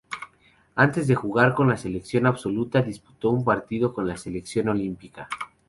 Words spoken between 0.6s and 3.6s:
Antes de jugar con la selección absoluta disputó un